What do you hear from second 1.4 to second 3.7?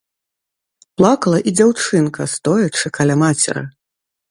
і дзяўчынка, стоячы каля мацеры.